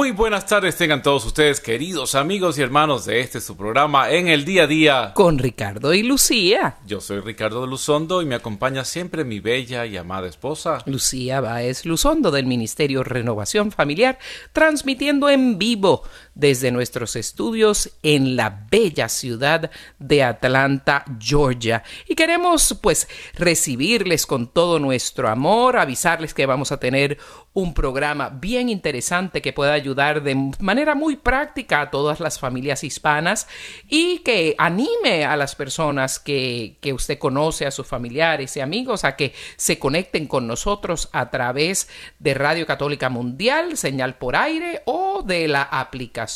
[0.00, 4.28] Muy buenas tardes tengan todos ustedes, queridos amigos y hermanos de este su programa en
[4.28, 5.12] el día a día.
[5.14, 6.78] con Ricardo y Lucía.
[6.86, 10.78] Yo soy Ricardo de Luzondo y me acompaña siempre mi bella y amada esposa.
[10.86, 14.18] Lucía Báez Luzondo del Ministerio Renovación Familiar,
[14.54, 16.02] transmitiendo en vivo
[16.40, 21.84] desde nuestros estudios en la bella ciudad de Atlanta, Georgia.
[22.08, 27.18] Y queremos pues recibirles con todo nuestro amor, avisarles que vamos a tener
[27.52, 32.84] un programa bien interesante que pueda ayudar de manera muy práctica a todas las familias
[32.84, 33.46] hispanas
[33.88, 39.04] y que anime a las personas que, que usted conoce, a sus familiares y amigos,
[39.04, 44.82] a que se conecten con nosotros a través de Radio Católica Mundial, señal por aire
[44.86, 46.29] o de la aplicación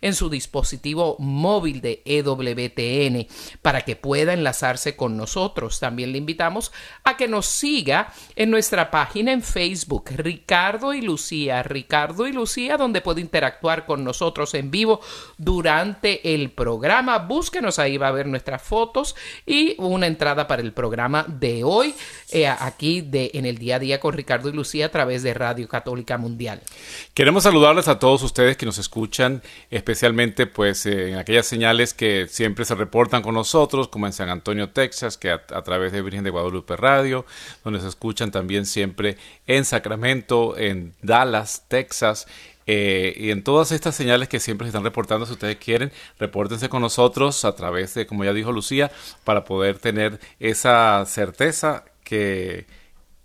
[0.00, 3.26] en su dispositivo móvil de EWTN
[3.62, 5.80] para que pueda enlazarse con nosotros.
[5.80, 6.72] También le invitamos
[7.04, 12.76] a que nos siga en nuestra página en Facebook, Ricardo y Lucía, Ricardo y Lucía,
[12.76, 15.00] donde puede interactuar con nosotros en vivo
[15.36, 17.18] durante el programa.
[17.18, 21.94] Búsquenos ahí, va a ver nuestras fotos y una entrada para el programa de hoy,
[22.30, 25.34] eh, aquí de En el Día a Día con Ricardo y Lucía a través de
[25.34, 26.60] Radio Católica Mundial.
[27.14, 29.07] Queremos saludarles a todos ustedes que nos escuchan,
[29.70, 34.28] especialmente pues eh, en aquellas señales que siempre se reportan con nosotros, como en San
[34.28, 37.24] Antonio, Texas, que a, través de Virgen de Guadalupe Radio,
[37.64, 39.16] donde se escuchan también siempre
[39.46, 42.26] en Sacramento, en Dallas, Texas,
[42.66, 46.68] eh, y en todas estas señales que siempre se están reportando, si ustedes quieren, repórtense
[46.68, 48.90] con nosotros a través de, como ya dijo Lucía,
[49.24, 52.66] para poder tener esa certeza que,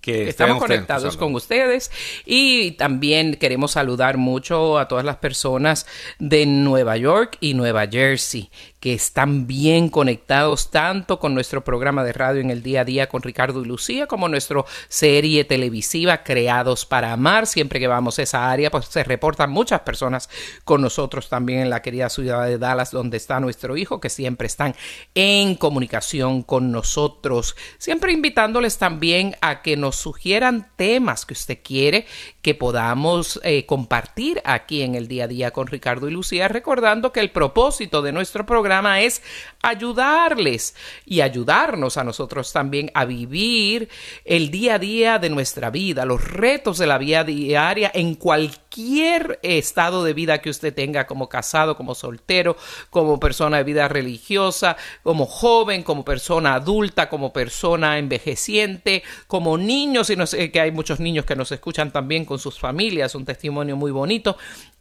[0.04, 1.90] que Estamos conectados con ustedes.
[2.26, 5.88] Y también queremos saludar mucho a todas las personas
[6.20, 8.52] de Nueva York y Nueva Jersey
[8.84, 13.08] que están bien conectados tanto con nuestro programa de radio en el día a día
[13.08, 17.48] con Ricardo y Lucía como nuestra serie televisiva Creados para Amar.
[17.48, 20.30] Siempre que vamos a esa área, pues se reportan muchas personas
[20.66, 24.48] con nosotros también en la querida ciudad de Dallas, donde está nuestro hijo, que siempre
[24.48, 24.76] están
[25.16, 27.56] en comunicación con nosotros.
[27.78, 32.06] Siempre invitándoles también a que nos sugieran temas que usted quiere
[32.44, 37.14] que podamos eh, compartir aquí en el día a día con Ricardo y Lucía, recordando
[37.14, 39.24] que el propósito de nuestro programa es
[39.62, 43.88] ayudarles y ayudarnos a nosotros también a vivir
[44.26, 49.40] el día a día de nuestra vida, los retos de la vida diaria en cualquier
[49.42, 52.58] estado de vida que usted tenga como casado, como soltero,
[52.90, 60.10] como persona de vida religiosa, como joven, como persona adulta, como persona envejeciente, como niños,
[60.10, 63.26] y no sé que hay muchos niños que nos escuchan también con sus familias, un
[63.26, 64.38] testimonio muy bonito.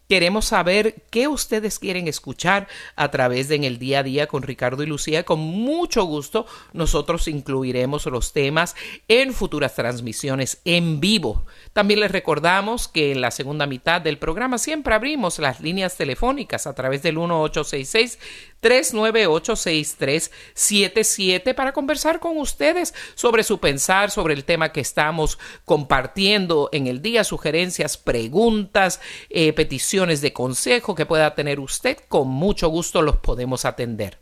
[0.08, 4.42] Queremos saber qué ustedes quieren escuchar a través de En el Día a Día con
[4.42, 5.24] Ricardo y Lucía.
[5.24, 8.74] Con mucho gusto nosotros incluiremos los temas
[9.08, 11.44] en futuras transmisiones en vivo.
[11.74, 16.66] También les recordamos que en la segunda mitad del programa siempre abrimos las líneas telefónicas
[16.66, 18.18] a través del 1866
[18.62, 26.86] 398-6377 para conversar con ustedes sobre su pensar, sobre el tema que estamos compartiendo en
[26.86, 29.00] el día, sugerencias, preguntas,
[29.30, 31.98] eh, peticiones de consejo que pueda tener usted.
[32.08, 34.18] Con mucho gusto los podemos atender.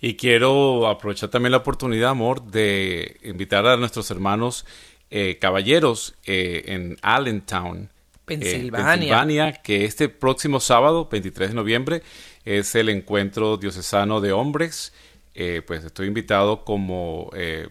[0.00, 4.66] Y quiero aprovechar también la oportunidad, amor, de invitar a nuestros hermanos
[5.10, 7.90] eh, caballeros eh, en Allentown,
[8.24, 8.86] Pensilvania.
[8.86, 12.02] Pensilvania, que este próximo sábado, 23 de noviembre,
[12.44, 14.92] es el encuentro diocesano de hombres.
[15.34, 17.68] Eh, pues estoy invitado como eh,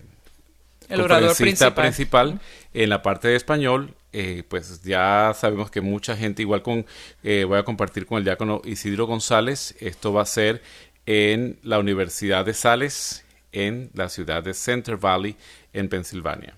[0.90, 2.40] El orador principal
[2.74, 3.94] en la parte de español.
[4.16, 6.86] Eh, pues ya sabemos que mucha gente, igual con,
[7.24, 10.62] eh, voy a compartir con el diácono Isidro González, esto va a ser
[11.08, 15.36] en la Universidad de Sales, en la ciudad de Center Valley,
[15.74, 16.56] en Pensilvania.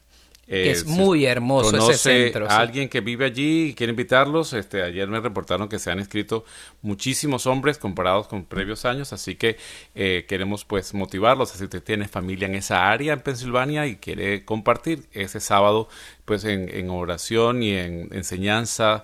[0.48, 2.50] Es muy hermoso ese centro.
[2.50, 4.54] A alguien que vive allí y quiere invitarlos.
[4.54, 6.46] Este, ayer me reportaron que se han inscrito
[6.82, 9.58] muchísimos hombres comparados con previos años, así que
[9.96, 11.50] eh, queremos pues motivarlos.
[11.50, 15.90] Si usted tiene familia en esa área en Pensilvania y quiere compartir ese sábado
[16.26, 19.04] pues en, en oración y en enseñanza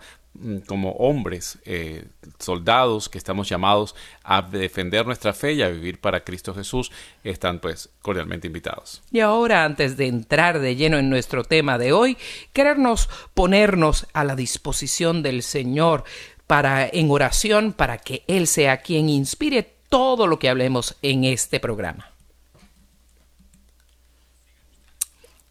[0.66, 2.06] como hombres, eh,
[2.40, 6.92] soldados que estamos llamados a defender nuestra fe y a vivir para Cristo Jesús,
[7.24, 9.02] están pues cordialmente invitados.
[9.12, 12.18] Y ahora, antes de entrar de lleno en nuestro tema de hoy,
[12.54, 16.04] querernos ponernos a la disposición del Señor
[16.48, 21.60] para en oración para que Él sea quien inspire todo lo que hablemos en este
[21.60, 22.11] programa.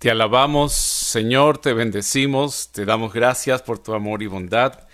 [0.01, 4.89] Te alabamos, Señor, te bendecimos, te damos gracias por tu amor y bondad.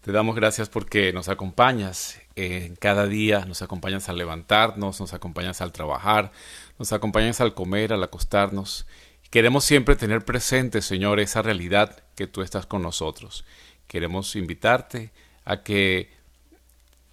[0.00, 5.60] Te damos gracias porque nos acompañas en cada día, nos acompañas al levantarnos, nos acompañas
[5.60, 6.32] al trabajar,
[6.76, 8.88] nos acompañas al comer, al acostarnos.
[9.30, 13.44] Queremos siempre tener presente, Señor, esa realidad que tú estás con nosotros.
[13.86, 15.12] Queremos invitarte
[15.44, 16.10] a que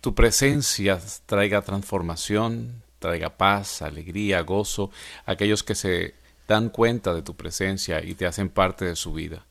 [0.01, 4.89] tu presencia traiga transformación, traiga paz, alegría, gozo
[5.27, 9.13] a aquellos que se dan cuenta de tu presencia y te hacen parte de su
[9.13, 9.45] vida.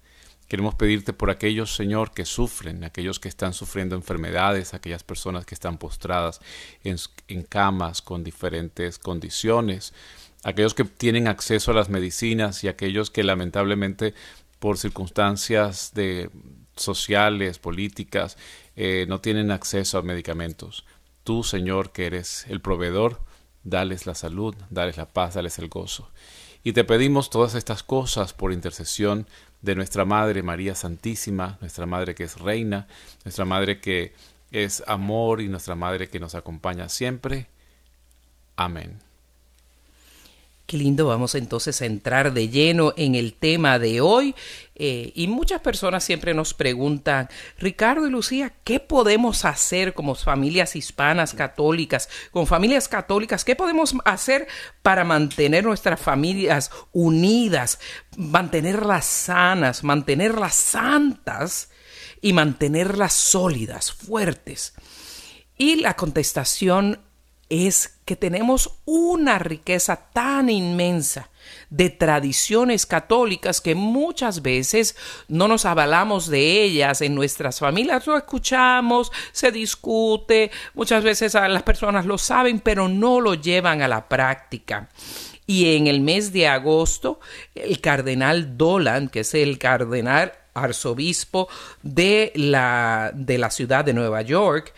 [0.48, 5.54] Queremos pedirte por aquellos, Señor, que sufren, aquellos que están sufriendo enfermedades, aquellas personas que
[5.54, 6.40] están postradas
[6.84, 9.94] en, camas con diferentes condiciones,
[10.42, 14.14] aquellos que tienen acceso a las medicinas y aquellos que lamentablemente
[14.58, 16.30] por circunstancias de
[16.76, 18.36] sociales, políticas,
[18.76, 20.84] eh, no tienen acceso a medicamentos.
[21.22, 23.20] Tú, Señor, que eres el proveedor,
[23.62, 26.10] dales la salud, dales la paz, dales el gozo.
[26.64, 29.26] Y te pedimos todas estas cosas por intercesión
[29.60, 32.88] de nuestra Madre María Santísima, nuestra Madre que es Reina,
[33.24, 34.14] nuestra Madre que
[34.50, 37.48] es amor y nuestra Madre que nos acompaña siempre.
[38.56, 38.98] Amén.
[40.66, 44.34] Qué lindo, vamos entonces a entrar de lleno en el tema de hoy.
[44.74, 47.28] Eh, y muchas personas siempre nos preguntan,
[47.58, 53.44] Ricardo y Lucía, ¿qué podemos hacer como familias hispanas católicas, con familias católicas?
[53.44, 54.48] ¿Qué podemos hacer
[54.80, 57.78] para mantener nuestras familias unidas,
[58.16, 61.68] mantenerlas sanas, mantenerlas santas
[62.22, 64.72] y mantenerlas sólidas, fuertes?
[65.58, 67.00] Y la contestación
[67.48, 71.30] es que tenemos una riqueza tan inmensa
[71.70, 74.96] de tradiciones católicas que muchas veces
[75.28, 81.62] no nos avalamos de ellas en nuestras familias, lo escuchamos, se discute, muchas veces las
[81.62, 84.88] personas lo saben, pero no lo llevan a la práctica.
[85.46, 87.20] Y en el mes de agosto,
[87.54, 91.48] el cardenal Dolan, que es el cardenal arzobispo
[91.82, 94.72] de la, de la ciudad de Nueva York,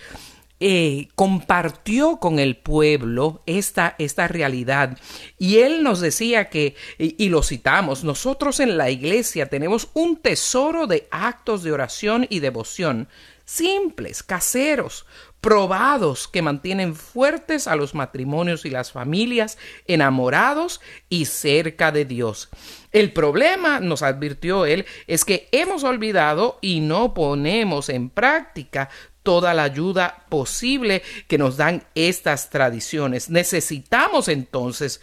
[0.59, 4.99] eh, compartió con el pueblo esta, esta realidad.
[5.39, 10.17] Y él nos decía que, y, y, lo citamos, nosotros en la iglesia tenemos un
[10.17, 13.09] tesoro de actos de oración y devoción,
[13.45, 15.07] simples, caseros,
[15.41, 22.49] probados, que mantienen fuertes a los matrimonios y las familias, enamorados y cerca de Dios.
[22.91, 28.89] El problema, nos advirtió él, es que hemos olvidado y no ponemos en práctica
[29.27, 33.29] toda la ayuda posible que nos dan estas tradiciones.
[33.29, 35.01] Necesitamos entonces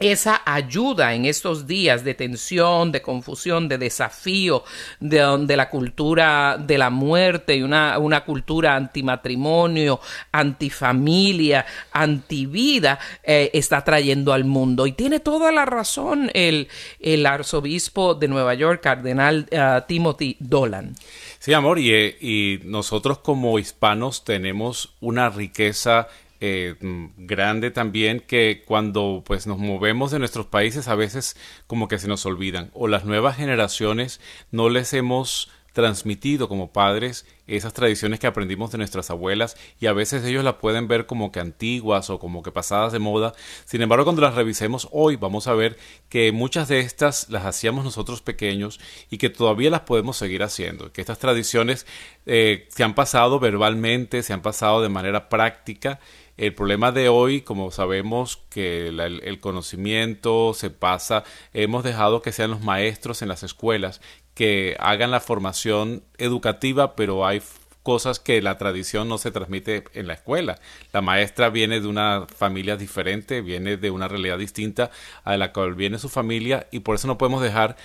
[0.00, 4.64] esa ayuda en estos días de tensión, de confusión, de desafío,
[4.98, 10.00] de, la cultura de la muerte y una, una cultura antimatrimonio,
[10.32, 14.86] antifamilia, antivida, eh, está trayendo al mundo.
[14.86, 20.94] Y tiene toda la razón el, el arzobispo de Nueva York, cardenal uh, Timothy Dolan.
[21.38, 26.08] Sí, amor, y, eh, y nosotros como hispanos tenemos una riqueza
[26.40, 26.74] eh,
[27.16, 32.08] grande también que cuando pues nos movemos de nuestros países a veces como que se
[32.08, 34.20] nos olvidan o las nuevas generaciones
[34.50, 39.92] no les hemos transmitido como padres esas tradiciones que aprendimos de nuestras abuelas y a
[39.92, 43.34] veces ellos las pueden ver como que antiguas o como que pasadas de moda.
[43.64, 45.76] Sin embargo, cuando las revisemos hoy vamos a ver
[46.08, 48.80] que muchas de estas las hacíamos nosotros pequeños
[49.10, 51.86] y que todavía las podemos seguir haciendo, que estas tradiciones
[52.26, 56.00] eh, se han pasado verbalmente, se han pasado de manera práctica
[56.40, 62.50] el problema de hoy, como sabemos que el, conocimiento se pasa, hemos dejado que sean
[62.50, 64.00] los maestros en las escuelas
[64.32, 67.42] que hagan la formación educativa, pero hay
[67.82, 70.58] cosas que la tradición no se transmite en la escuela.
[70.94, 74.90] La maestra viene de una familia diferente, viene de una realidad distinta
[75.24, 77.76] a la cual viene su familia y por eso no podemos dejar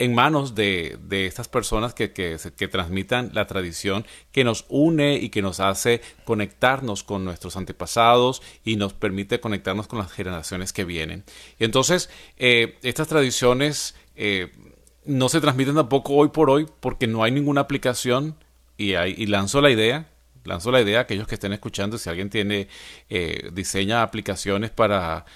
[0.00, 5.28] en manos de, de estas personas que, que, transmitan la tradición que nos une y
[5.28, 10.86] que nos hace conectarnos con nuestros antepasados y nos permite conectarnos con las generaciones que
[10.86, 11.24] vienen.
[11.58, 14.50] Y entonces, eh, estas tradiciones eh,
[15.04, 18.36] no se transmiten tampoco hoy por hoy porque no hay ninguna aplicación
[18.78, 20.08] y, hay, y lanzo la idea,
[20.44, 22.68] lanzo la idea aquellos que estén escuchando, si alguien tiene,
[23.10, 25.26] eh, diseña aplicaciones para,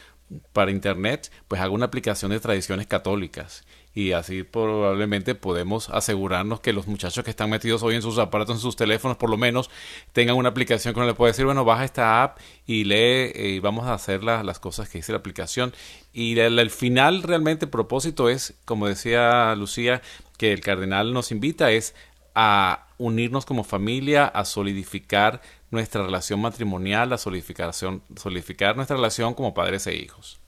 [0.54, 3.62] para internet, pues haga una aplicación de tradiciones católicas
[3.94, 8.56] y así probablemente podemos asegurarnos que los muchachos que están metidos hoy en sus aparatos,
[8.56, 9.70] en sus teléfonos, por lo menos
[10.12, 12.96] tengan una aplicación que uno le puede decir, bueno, baja esta app y lee
[13.34, 15.72] eh, y vamos a hacer las cosas que dice la aplicación.
[16.12, 20.02] Y el, final realmente, el propósito es, como decía Lucía,
[20.38, 21.94] que el cardenal nos invita es
[22.34, 29.54] a unirnos como familia, a solidificar nuestra relación matrimonial, a solidificación, solidificar nuestra relación como
[29.54, 30.40] padres e hijos.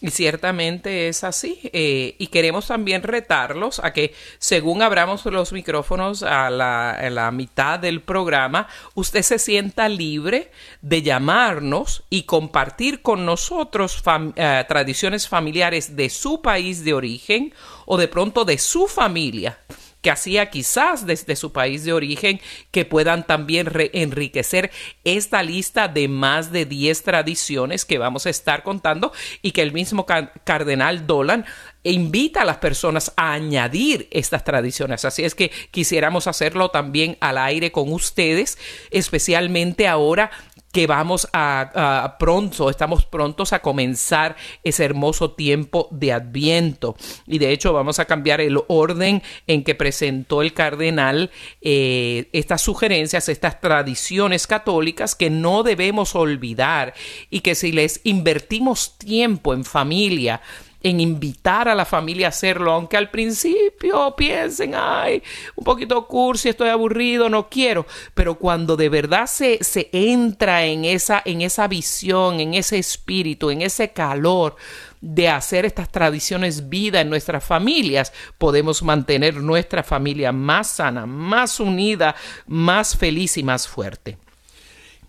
[0.00, 1.58] Y ciertamente es así.
[1.72, 8.00] Eh, y queremos también retarlos a que, según abramos los micrófonos a la, mitad del
[8.00, 10.52] programa, usted se sienta libre
[10.82, 14.00] de llamarnos y compartir con nosotros
[14.36, 17.52] eh, tradiciones familiares de su país de origen
[17.84, 19.58] o de pronto de su familia
[20.08, 24.70] que hacía quizás desde su país de origen, que puedan también enriquecer
[25.04, 29.12] esta lista de más de 10 tradiciones que vamos a estar contando
[29.42, 31.44] y que el mismo cardenal Dolan
[31.82, 35.04] invita a las personas a añadir estas tradiciones.
[35.04, 38.56] Así es que quisiéramos hacerlo también al aire con ustedes,
[38.90, 40.30] especialmente ahora
[40.72, 46.96] que vamos a, pronto, estamos prontos a comenzar ese hermoso tiempo de Adviento.
[47.26, 52.62] Y de hecho vamos a cambiar el orden en que presentó el cardenal eh, estas
[52.62, 56.94] sugerencias, estas tradiciones católicas que no debemos olvidar
[57.30, 60.42] y que si les invertimos tiempo en familia,
[60.82, 65.22] en invitar a la familia a hacerlo, aunque al principio piensen, ay,
[65.56, 70.84] un poquito cursi, estoy aburrido, no quiero, pero cuando de verdad se, se entra en
[70.84, 74.56] esa, en esa visión, en ese espíritu, en ese calor,
[75.00, 81.60] de hacer estas tradiciones vida en nuestras familias, podemos mantener nuestra familia más sana, más
[81.60, 82.16] unida,
[82.46, 84.18] más feliz y más fuerte.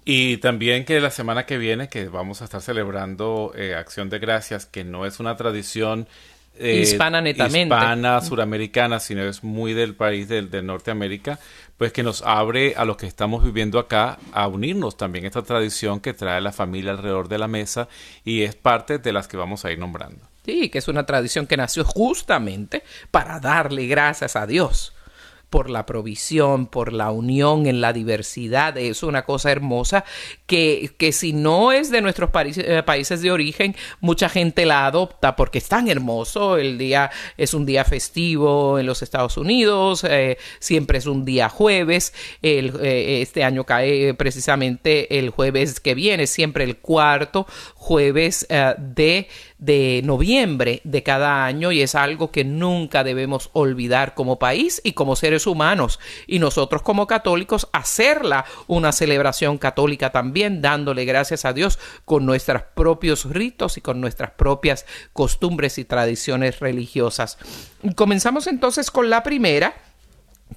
[0.05, 4.19] Y también que la semana que viene, que vamos a estar celebrando eh, Acción de
[4.19, 6.07] Gracias, que no es una tradición
[6.57, 7.75] eh, hispana netamente.
[7.75, 11.39] Hispana, suramericana, sino es muy del país del, de Norteamérica,
[11.77, 15.41] pues que nos abre a los que estamos viviendo acá a unirnos también a esta
[15.41, 17.87] tradición que trae la familia alrededor de la mesa
[18.25, 20.27] y es parte de las que vamos a ir nombrando.
[20.45, 24.93] Sí, que es una tradición que nació justamente para darle gracias a Dios
[25.49, 28.77] por la provisión, por la unión en la diversidad.
[28.77, 30.05] Es una cosa hermosa
[30.45, 35.35] que, que si no es de nuestros eh, países de origen, mucha gente la adopta
[35.35, 36.57] porque es tan hermoso.
[36.57, 41.49] El día es un día festivo en los Estados Unidos, eh, siempre es un día
[41.49, 42.13] jueves.
[42.41, 49.27] El, eh, este año cae precisamente el jueves que viene, siempre el cuarto jueves de
[49.59, 54.93] de noviembre de cada año y es algo que nunca debemos olvidar como país y
[54.93, 61.51] como seres humanos y nosotros como católicos hacerla una celebración católica también dándole gracias a
[61.51, 67.37] Dios con nuestros propios ritos y con nuestras propias costumbres y tradiciones religiosas.
[67.95, 69.75] Comenzamos entonces con la primera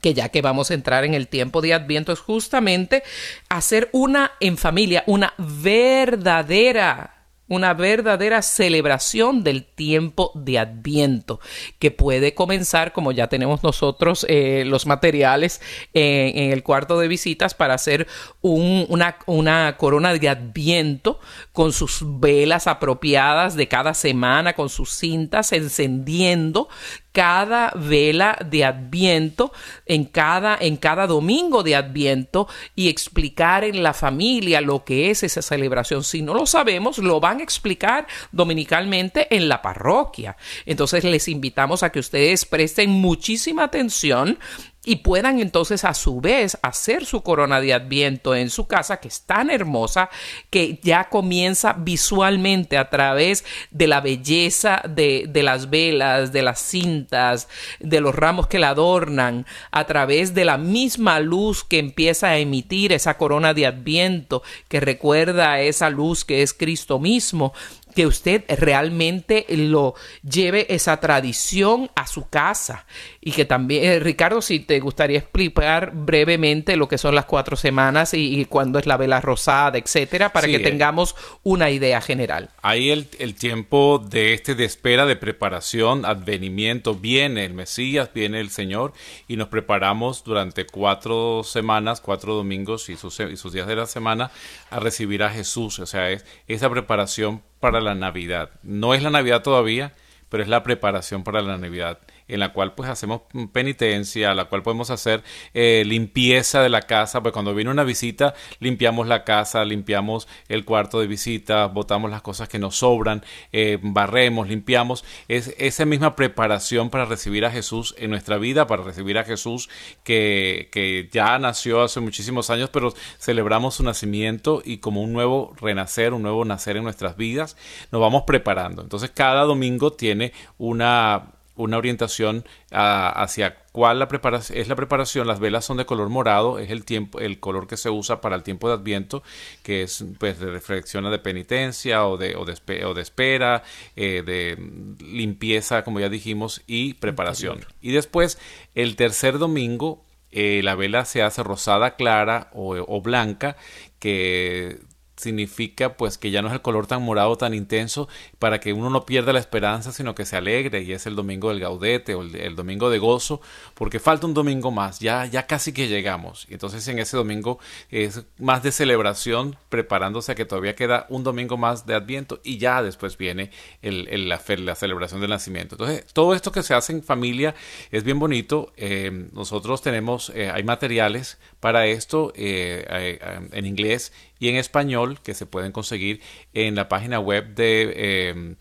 [0.00, 3.02] que ya que vamos a entrar en el tiempo de Adviento es justamente
[3.49, 7.22] hacer una en familia, una verdadera
[7.52, 11.40] una verdadera celebración del tiempo de Adviento,
[11.78, 15.61] que puede comenzar, como ya tenemos nosotros eh, los materiales
[15.92, 18.06] en el cuarto de visitas, para hacer
[18.40, 21.21] una, una corona de Adviento
[21.52, 26.68] con sus velas apropiadas de cada semana, con sus cintas encendiendo,
[27.12, 29.52] cada vela de Adviento,
[29.87, 35.23] en cada, en cada domingo de Adviento y explicar en la familia lo que es
[35.23, 36.02] esa celebración.
[36.02, 40.37] Si no lo sabemos, lo van a explicar dominicalmente en la parroquia.
[40.66, 44.38] Entonces les invitamos a que ustedes presten muchísima atención
[44.85, 49.09] y puedan entonces a su vez hacer su corona de adviento en su casa que
[49.09, 50.11] es tan hermosa
[50.51, 56.61] que ya comienza visualmente a través de la belleza de, de, las velas, de las
[56.61, 57.49] cintas,
[57.79, 62.39] de los ramos que la adornan, a través de la misma luz que empieza a
[62.39, 67.53] emitir esa corona de adviento que recuerda esa luz que es Cristo mismo
[67.94, 72.87] que usted realmente lo lleve esa tradición a su casa
[73.20, 77.56] y que también, eh, Ricardo, si te gustaría explicar brevemente lo que son las cuatro
[77.56, 80.61] semanas y, cuándo es la vela rosada, etcétera, para que eh.
[80.61, 82.50] tengamos una idea general.
[82.62, 88.40] Ahí el, el, tiempo de este de espera, de preparación, advenimiento, viene el Mesías, viene
[88.40, 88.92] el Señor
[89.28, 93.87] y nos preparamos durante cuatro semanas, cuatro domingos y sus, y sus días de la
[93.87, 94.30] semana
[94.70, 95.78] a recibir a Jesús.
[95.78, 98.50] O sea, es esa preparación para la Navidad.
[98.64, 99.92] No es la Navidad todavía,
[100.28, 104.62] pero es la preparación para la Navidad en la cual pues hacemos penitencia, la cual
[104.62, 105.23] podemos hacer
[105.55, 110.64] eh, limpieza de la casa, pues cuando viene una visita limpiamos la casa, limpiamos el
[110.64, 116.17] cuarto de visita, botamos las cosas que nos sobran, eh, barremos, limpiamos, es esa misma
[116.17, 119.69] preparación para recibir a Jesús en nuestra vida, para recibir a Jesús
[120.05, 125.55] que, que ya nació hace muchísimos años, pero celebramos su nacimiento y como un nuevo
[125.61, 127.57] renacer, un nuevo nacer en nuestras vidas,
[127.91, 128.83] nos vamos preparando.
[128.83, 135.26] Entonces cada domingo tiene una una orientación hacia cuál la preparación, es la preparación.
[135.26, 138.37] Las velas son de color morado, es el tiempo, el color que se usa para
[138.37, 139.23] el tiempo de Adviento,
[139.62, 143.62] que es pues de reflexión de penitencia o de, o de, o de espera,
[143.97, 144.56] eh, de
[145.04, 147.64] limpieza, como ya dijimos, y preparación.
[147.80, 148.38] Y después,
[148.75, 153.56] el tercer domingo, eh, la vela se hace rosada clara o, o blanca,
[153.99, 154.80] que
[155.16, 158.90] significa pues que ya no es el color tan morado tan intenso para que uno
[158.90, 162.23] no pierda la esperanza sino que se alegre y es el domingo del gaudete o
[162.23, 163.40] el, domingo de gozo
[163.75, 166.47] porque falta un domingo más ya ya casi que llegamos.
[166.49, 167.59] Entonces en ese domingo
[167.90, 172.59] es más de celebración preparándose a que todavía queda un domingo más de adviento y
[172.59, 173.50] ya después viene
[173.83, 175.75] el, la, la, celebración del nacimiento.
[175.75, 177.54] Entonces todo esto que se hace en familia
[177.90, 183.19] es bien bonito eh, nosotros tenemos eh, hay materiales para esto eh,
[183.52, 186.20] en inglés y en español que se pueden conseguir
[186.52, 188.56] en la página web de eh,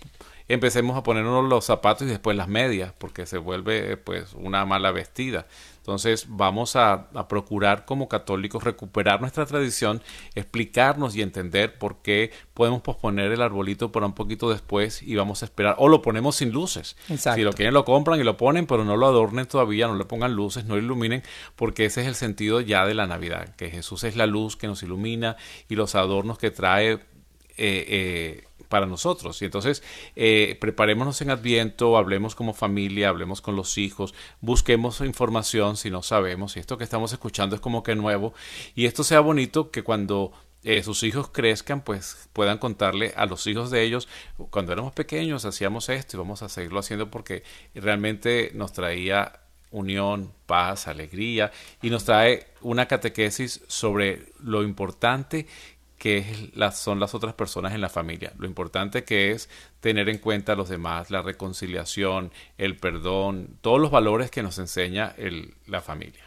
[0.48, 4.90] empecemos a ponernos los zapatos y después las medias, porque se vuelve pues una mala
[4.92, 5.46] vestida.
[5.86, 10.02] Entonces vamos a, procurar como católicos recuperar nuestra tradición,
[10.34, 15.42] explicarnos y entender por qué podemos posponer el arbolito para un poquito después y vamos
[15.42, 15.76] a esperar.
[15.78, 16.96] O lo ponemos sin luces.
[17.06, 20.04] Si lo quieren lo compran y lo ponen, pero no lo adornen todavía, no le
[20.04, 21.22] pongan luces, no iluminen,
[21.54, 24.66] porque ese es el sentido ya de la Navidad, que Jesús es la luz que
[24.66, 25.36] nos ilumina
[25.68, 26.98] y los adornos que trae eh,
[27.58, 29.40] eh, para nosotros.
[29.42, 29.82] Y entonces,
[30.14, 36.02] eh, preparémonos en Adviento, hablemos como familia, hablemos con los hijos, busquemos información si no
[36.02, 36.56] sabemos.
[36.56, 38.34] Y esto que estamos escuchando es como que nuevo.
[38.74, 43.46] Y esto sea bonito que cuando eh, sus hijos crezcan, pues puedan contarle a los
[43.46, 44.08] hijos de ellos,
[44.50, 50.32] cuando éramos pequeños hacíamos esto y vamos a seguirlo haciendo porque realmente nos traía unión,
[50.46, 51.52] paz, alegría
[51.82, 55.46] y nos trae una catequesis sobre lo importante
[55.98, 58.32] que son las otras personas en la familia.
[58.38, 59.48] Lo importante que es
[59.80, 64.58] tener en cuenta a los demás, la reconciliación, el perdón, todos los valores que nos
[64.58, 65.14] enseña
[65.66, 66.25] la familia.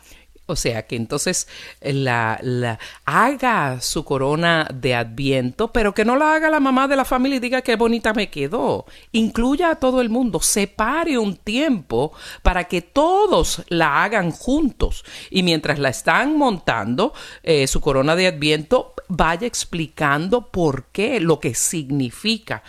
[0.50, 1.48] O sea que entonces
[1.80, 6.88] eh, la, la, haga su corona de adviento, pero que no la haga la mamá
[6.88, 8.86] de la familia y diga qué bonita me quedó.
[9.12, 15.06] Incluya a todo el mundo, separe un tiempo para que todos la hagan juntos.
[15.30, 21.40] Y mientras la están montando, eh, su corona de adviento, vaya explicando por qué, lo
[21.40, 22.64] que significa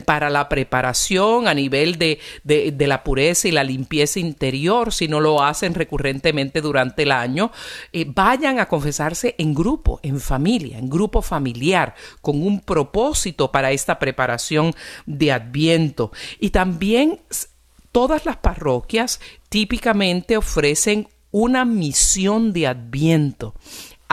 [0.00, 5.20] para la preparación a nivel de, de, la pureza y la limpieza interior, si no
[5.20, 7.52] lo hacen recurrentemente durante el año,
[7.92, 13.72] eh, vayan a confesarse en grupo, en familia, en grupo familiar, con un propósito para
[13.72, 14.74] esta preparación
[15.06, 16.12] de Adviento.
[16.38, 17.20] Y también
[17.92, 23.54] todas las parroquias típicamente ofrecen una misión de Adviento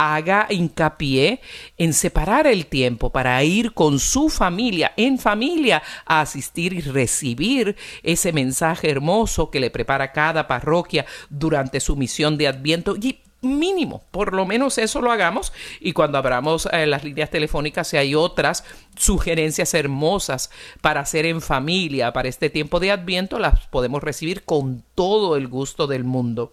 [0.00, 1.42] haga hincapié
[1.76, 7.76] en separar el tiempo para ir con su familia, en familia, a asistir y recibir
[8.02, 14.02] ese mensaje hermoso que le prepara cada parroquia durante su misión de Adviento y mínimo,
[14.10, 18.14] por lo menos eso lo hagamos y cuando abramos eh, las líneas telefónicas si hay
[18.14, 18.64] otras
[18.96, 24.82] sugerencias hermosas para hacer en familia para este tiempo de adviento las podemos recibir con
[24.94, 26.52] todo el gusto del mundo.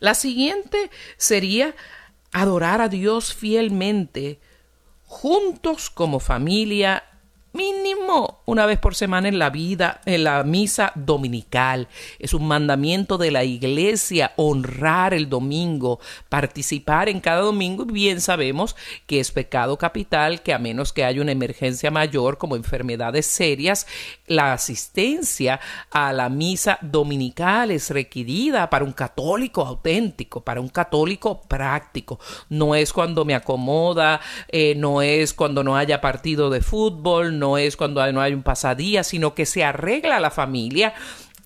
[0.00, 1.74] La siguiente sería
[2.40, 4.40] adorar a Dios fielmente
[5.04, 7.02] juntos como familia
[7.56, 11.88] mínimo una vez por semana en la vida, en la misa dominical.
[12.18, 18.20] Es un mandamiento de la iglesia honrar el domingo, participar en cada domingo y bien
[18.20, 23.26] sabemos que es pecado capital que a menos que haya una emergencia mayor como enfermedades
[23.26, 23.86] serias,
[24.26, 31.42] la asistencia a la misa dominical es requerida para un católico auténtico, para un católico
[31.42, 32.18] práctico.
[32.48, 37.45] No es cuando me acomoda, eh, no es cuando no haya partido de fútbol, no
[37.58, 40.94] es cuando no hay un pasadía, sino que se arregla la familia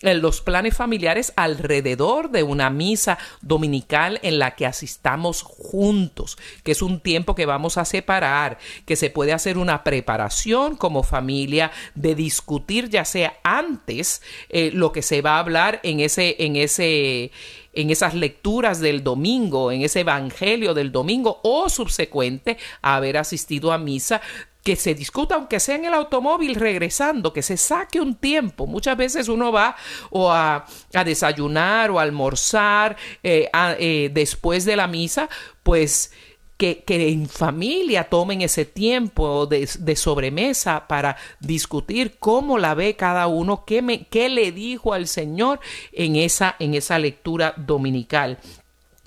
[0.03, 6.73] en los planes familiares alrededor de una misa dominical en la que asistamos juntos, que
[6.73, 11.71] es un tiempo que vamos a separar, que se puede hacer una preparación como familia
[11.95, 16.57] de discutir ya sea antes eh, lo que se va a hablar en ese en
[16.57, 17.31] ese
[17.73, 23.73] en esas lecturas del domingo, en ese evangelio del domingo o subsecuente a haber asistido
[23.73, 24.21] a misa,
[24.63, 28.67] que se discuta, aunque sea en el automóvil regresando, que se saque un tiempo.
[28.67, 29.77] Muchas veces uno va
[30.11, 30.67] o a,
[31.05, 35.29] desayunar o a almorzar eh, eh, después de la misa,
[35.63, 36.13] pues
[36.61, 43.29] que, en familia tomen ese tiempo de, de, sobremesa para discutir cómo la ve cada
[43.29, 45.61] uno, qué, me, qué le dijo al Señor
[45.93, 48.39] en esa, en esa lectura dominical.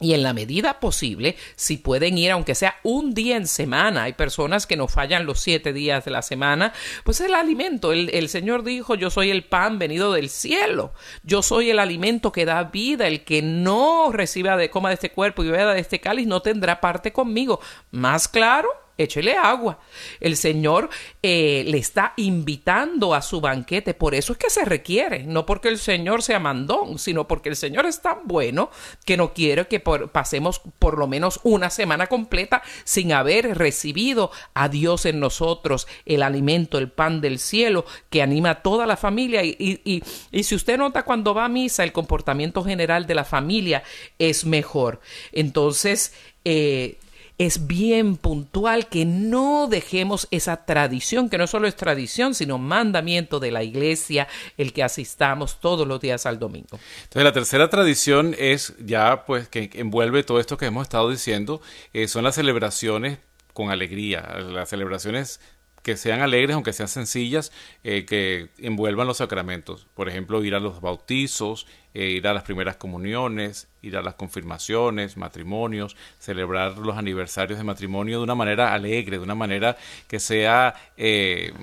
[0.04, 4.12] Y en la medida posible, si pueden ir, aunque sea un día en semana, hay
[4.12, 6.74] personas que no fallan los siete días de la semana,
[7.06, 10.92] pues el alimento, el, el, Señor dijo, yo soy el pan venido del cielo,
[11.24, 15.12] yo soy el alimento que da vida, el que no reciba de coma de este
[15.12, 17.62] cuerpo y beba de este cáliz no tendrá parte conmigo.
[17.92, 19.80] Más claro, échele agua.
[20.20, 20.90] El Señor
[21.22, 23.94] eh, le está invitando a su banquete.
[23.94, 27.56] Por eso es que se requiere, no porque el Señor sea mandón, sino porque el
[27.56, 28.70] Señor es tan bueno
[29.06, 34.70] que no quiere que pasemos por lo menos una semana completa sin haber recibido a
[34.70, 39.44] Dios en nosotros, el alimento, el pan del cielo que anima a toda la familia.
[39.44, 43.84] Y, y, si usted nota cuando va a misa, el comportamiento general de la familia
[44.20, 45.00] es mejor.
[45.32, 46.14] Entonces,
[46.46, 46.98] eh,
[47.38, 53.40] es bien puntual que no dejemos esa tradición, que no solo es tradición, sino mandamiento
[53.40, 56.80] de la iglesia, el que asistamos todos los días al domingo.
[57.04, 61.62] Entonces, la tercera tradición es ya, pues, que envuelve todo esto que hemos estado diciendo,
[61.94, 63.20] eh, son las celebraciones
[63.54, 65.40] con alegría, las celebraciones
[65.84, 67.52] que sean alegres, aunque sean sencillas,
[67.84, 69.88] eh, que envuelvan los sacramentos.
[69.94, 74.16] Por ejemplo, ir a los bautizos, eh, ir a las primeras comuniones, ir a las
[74.16, 80.20] confirmaciones, matrimonios, celebrar los aniversarios de matrimonio de una manera alegre, de una manera que
[80.20, 80.74] sea...
[80.98, 81.54] Eh,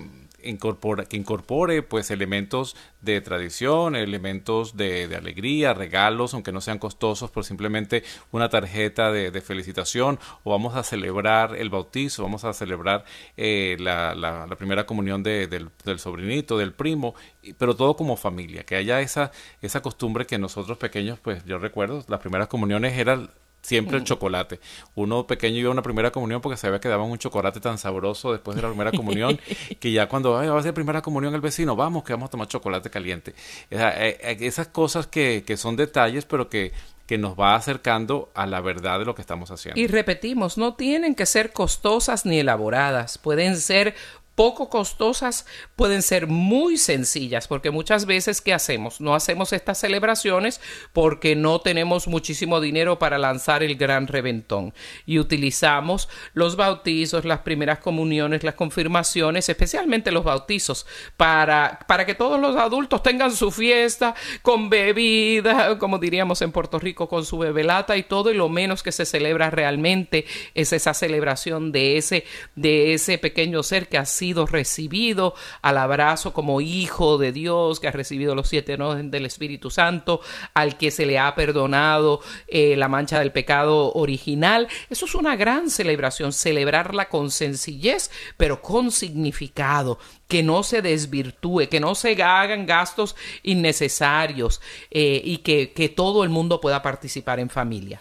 [0.40, 7.44] que incorpore pues elementos de tradición, elementos de, alegría, regalos, aunque no sean costosos, por
[7.44, 13.04] simplemente una tarjeta de, felicitación, o vamos a celebrar el bautizo, vamos a celebrar
[13.36, 17.14] eh, la, la, primera comunión del, del, sobrinito, del primo,
[17.58, 22.04] pero todo como familia, que haya esa, esa costumbre que nosotros pequeños, pues yo recuerdo,
[22.08, 23.30] las primeras comuniones eran
[23.62, 24.58] Siempre el chocolate.
[24.94, 28.32] Uno pequeño iba a una primera comunión porque sabía que daban un chocolate tan sabroso
[28.32, 29.38] después de la primera comunión
[29.78, 32.48] que ya cuando va a ser primera comunión el vecino, vamos que vamos a tomar
[32.48, 33.34] chocolate caliente.
[33.70, 36.72] Eh, eh, esas cosas que, que son detalles pero que
[37.10, 39.80] que nos va acercando a la verdad de lo que estamos haciendo.
[39.80, 43.96] Y repetimos, no tienen que ser costosas ni elaboradas, pueden ser
[44.40, 45.44] poco costosas
[45.76, 48.98] pueden ser muy sencillas, porque muchas veces ¿qué hacemos?
[48.98, 50.62] No hacemos estas celebraciones
[50.94, 54.72] porque no tenemos muchísimo dinero para lanzar el gran reventón
[55.04, 60.86] y utilizamos los bautizos, las primeras comuniones, las confirmaciones, especialmente los bautizos,
[61.18, 66.78] para, para que todos los adultos tengan su fiesta con bebida, como diríamos en Puerto
[66.78, 70.24] Rico, con su bebelata y todo, y lo menos que se celebra realmente
[70.54, 72.24] es esa celebración de ese,
[72.56, 73.98] de ese pequeño ser que
[74.34, 79.70] recibido al abrazo como hijo de Dios, que ha recibido los siete no del Espíritu
[79.70, 80.20] Santo,
[80.54, 84.68] al que se le ha perdonado eh, la mancha del pecado original.
[84.88, 91.68] Eso es una gran celebración, celebrarla con sencillez, pero con significado que no se desvirtúe,
[91.68, 97.50] que no se hagan gastos innecesarios eh, y que todo el mundo pueda participar en
[97.50, 98.00] familia.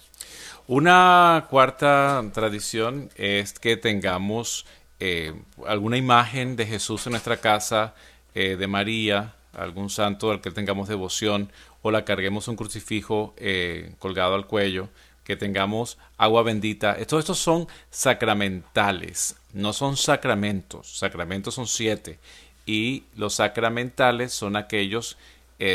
[0.70, 4.68] Una cuarta tradición es que tengamos
[5.00, 5.34] eh,
[5.66, 7.94] alguna imagen de Jesús en nuestra casa,
[8.36, 13.94] eh, de María, algún santo al que tengamos devoción, o la carguemos un crucifijo eh,
[14.00, 14.90] colgado al cuello,
[15.24, 16.98] que tengamos agua bendita.
[17.06, 20.98] Todos estos son sacramentales, no son sacramentos.
[20.98, 22.20] Sacramentos son siete.
[22.66, 25.18] Y los sacramentales son aquellos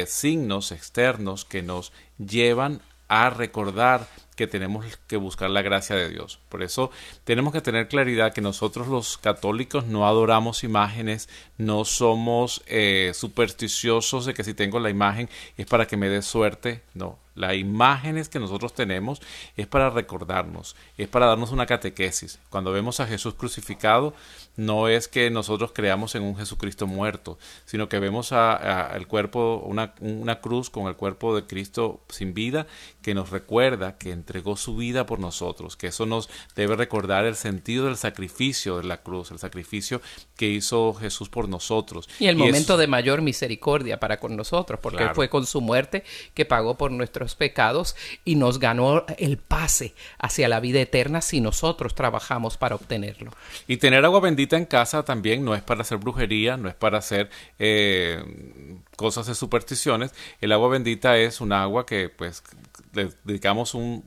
[0.07, 6.41] signos externos que nos llevan a recordar que tenemos que buscar la gracia de Dios.
[6.49, 6.91] Por eso
[7.25, 14.27] tenemos que tener claridad que nosotros los católicos no adoramos imágenes, no somos eh, supersticiosos
[14.27, 16.83] de que si tengo la imagen es para que me dé suerte.
[16.95, 19.21] No, las imágenes que nosotros tenemos
[19.57, 22.39] es para recordarnos, es para darnos una catequesis.
[22.51, 24.15] Cuando vemos a Jesús crucificado,
[24.57, 29.63] no es que nosotros creamos en un Jesucristo muerto, sino que vemos a, el cuerpo,
[29.67, 32.67] una, una, cruz con el cuerpo de Cristo sin vida,
[33.03, 37.35] que nos recuerda que entregó su vida por nosotros, que eso nos debe recordar el
[37.35, 40.01] sentido del sacrificio de la cruz, el sacrificio
[40.37, 42.09] que hizo Jesús por nosotros.
[42.19, 46.45] Y el momento de mayor misericordia para con nosotros, porque fue con su muerte que
[46.45, 51.95] pagó por nuestros pecados y nos ganó el pase hacia la vida eterna si nosotros
[51.95, 53.31] trabajamos para obtenerlo.
[53.67, 56.99] Y tener agua bendita en casa también no es para hacer brujería, no es para
[56.99, 58.23] hacer eh,
[58.97, 60.13] cosas de supersticiones.
[60.41, 62.43] El agua bendita es un agua que pues
[62.93, 64.05] le dedicamos un,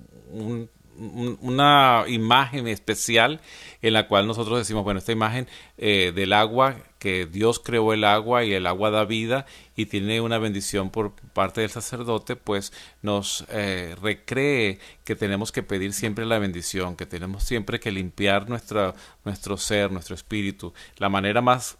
[0.98, 3.40] una imagen especial
[3.82, 8.04] en la cual nosotros decimos, bueno, esta imagen eh, del agua, que Dios creó el
[8.04, 12.74] agua y el agua da vida y tiene una bendición por parte del sacerdote, pues
[13.02, 18.50] nos eh, recree que tenemos que pedir siempre la bendición, que tenemos siempre que limpiar
[18.50, 20.74] nuestra, nuestro ser, nuestro espíritu.
[20.98, 21.78] La manera más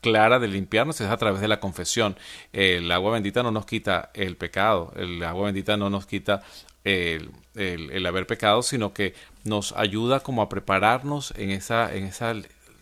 [0.00, 2.16] clara de limpiarnos es a través de la confesión.
[2.52, 6.42] El agua bendita no nos quita el pecado, el agua bendita no nos quita
[6.86, 12.34] el, el, haber pecado, sino que nos ayuda como a prepararnos en esa, en esa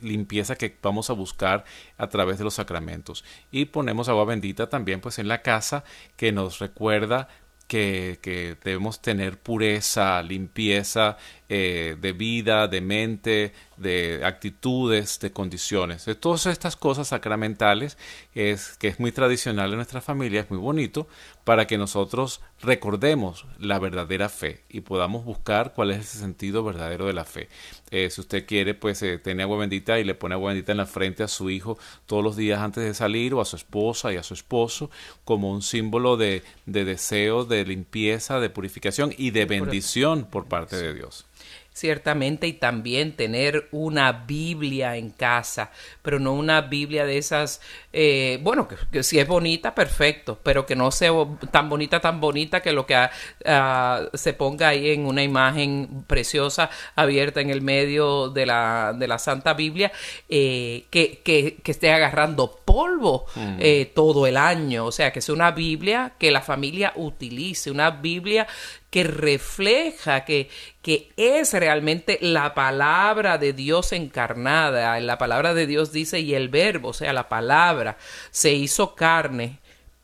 [0.03, 1.64] limpieza que vamos a buscar
[1.97, 3.25] a través de los sacramentos.
[3.51, 5.85] Y ponemos agua bendita también pues en la casa
[6.17, 7.29] que nos recuerda
[7.67, 11.17] que, que debemos tener pureza, limpieza
[11.57, 16.05] eh, de vida, de mente, de actitudes, de condiciones.
[16.05, 17.97] De todas estas cosas sacramentales
[18.35, 21.07] es, que es muy tradicional en nuestra familia, es muy bonito,
[21.45, 27.07] para que nosotros recordemos la verdadera fe y podamos buscar cuál es ese sentido verdadero
[27.07, 27.49] de la fe.
[27.93, 30.79] Eh, si usted quiere, pues eh, tiene agua bendita y le pone agua bendita en
[30.79, 34.12] la frente a su hijo todos los días antes de salir o a su esposa
[34.12, 34.90] y a su esposo
[35.25, 40.75] como un símbolo de, de deseo, de limpieza, de purificación y de bendición por parte
[40.75, 41.27] de Dios
[41.74, 47.60] ciertamente, y también tener una Biblia en casa, pero no una Biblia de esas,
[47.92, 51.10] eh, bueno, que, si es bonita, perfecto, pero que no sea
[51.50, 53.10] tan bonita, tan bonita que lo que ah,
[53.44, 59.08] ah, se ponga ahí en una imagen preciosa abierta en el medio de la, de
[59.08, 59.90] la Santa Biblia,
[60.28, 63.56] eh, que, que, que, esté agarrando polvo mm.
[63.60, 67.92] eh, todo el año, o sea, que sea una Biblia que la familia utilice, una
[67.92, 68.48] Biblia
[68.90, 70.50] que refleja, que,
[70.82, 74.98] que es realmente la palabra de Dios encarnada.
[74.98, 77.96] La palabra de Dios dice, y el verbo, o sea, la palabra,
[78.32, 79.60] se hizo carne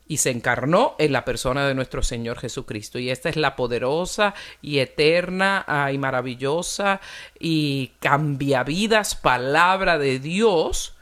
[0.07, 2.99] y se encarnó en la persona de nuestro Señor Jesucristo.
[2.99, 7.01] Y esta es la poderosa y eterna y maravillosa
[7.37, 10.95] y cambiavidas palabra de Dios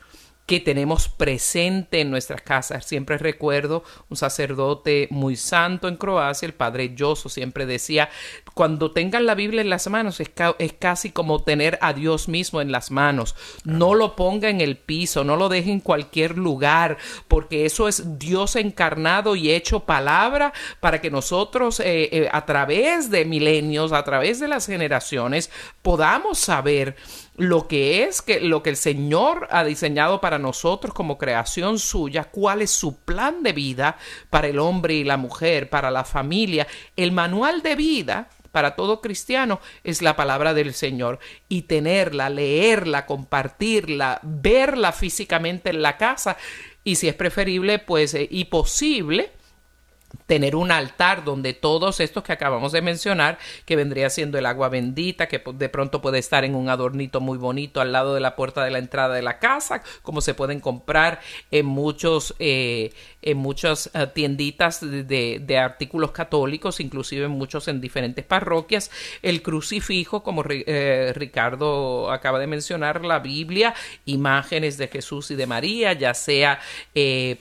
[0.49, 2.83] que tenemos presente en nuestras casas.
[2.83, 8.09] Siempre recuerdo un sacerdote muy santo en Croacia, el padre Yoso, siempre decía,
[8.59, 12.59] cuando tengan la Biblia en las manos es, es, casi como tener a Dios mismo
[12.59, 13.33] en las manos.
[13.63, 16.97] No lo ponga en el piso, no lo deje en cualquier lugar,
[17.29, 23.09] porque eso es Dios encarnado y hecho palabra para que nosotros eh, eh, a través
[23.09, 25.49] de milenios, a través de las generaciones,
[25.81, 26.97] podamos saber
[27.37, 32.25] lo que es que lo que el Señor ha diseñado para nosotros como creación suya,
[32.25, 33.95] cuál es su plan de vida
[34.29, 36.67] para el hombre y la mujer, para la familia.
[36.97, 41.19] El manual de vida para todo cristiano es la palabra del Señor.
[41.47, 46.37] Y tenerla, leerla, compartirla, verla físicamente en la casa.
[46.83, 49.31] Y si es preferible pues eh, y posible
[50.25, 54.69] tener un altar donde todos estos que acabamos de mencionar, que vendría siendo el agua
[54.69, 58.35] bendita, que de pronto puede estar en un adornito muy bonito al lado de la
[58.35, 61.19] puerta de la entrada de la casa, como se pueden comprar
[61.51, 65.03] en muchos eh, en muchas eh, tienditas de,
[65.39, 72.47] de, artículos católicos, inclusive muchos en diferentes parroquias, el crucifijo, como eh, Ricardo acaba de
[72.47, 73.73] mencionar, la Biblia,
[74.05, 76.59] imágenes de Jesús y de María, ya sea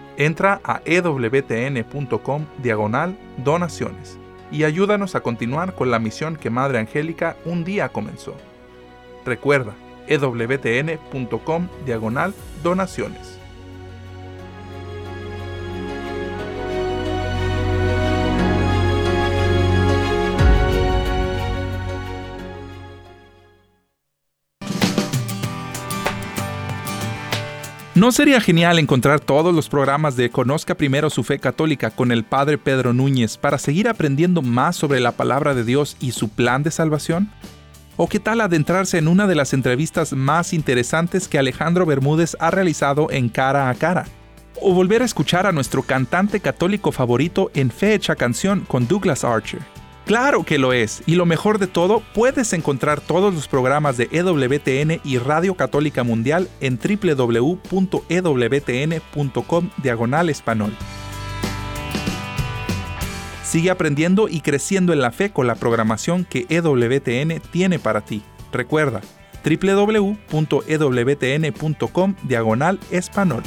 [0.21, 4.19] Entra a ewtn.com diagonal donaciones
[4.51, 8.35] y ayúdanos a continuar con la misión que Madre Angélica un día comenzó.
[9.25, 9.73] Recuerda,
[10.07, 13.40] ewtn.com diagonal donaciones.
[28.01, 32.23] ¿No sería genial encontrar todos los programas de Conozca Primero su Fe Católica con el
[32.23, 36.63] Padre Pedro Núñez para seguir aprendiendo más sobre la palabra de Dios y su plan
[36.63, 37.29] de salvación?
[37.97, 42.49] ¿O qué tal adentrarse en una de las entrevistas más interesantes que Alejandro Bermúdez ha
[42.49, 44.07] realizado en Cara a Cara?
[44.59, 49.61] ¿O volver a escuchar a nuestro cantante católico favorito en Fecha Canción con Douglas Archer?
[50.05, 54.09] Claro que lo es, y lo mejor de todo, puedes encontrar todos los programas de
[54.11, 57.59] EWTN y Radio Católica Mundial en www.ewtn.com
[59.77, 60.75] diagonal español.
[63.43, 68.23] Sigue aprendiendo y creciendo en la fe con la programación que EWTN tiene para ti.
[68.51, 69.01] Recuerda,
[69.43, 70.15] www.ewtn.com
[72.23, 73.43] diagonal español.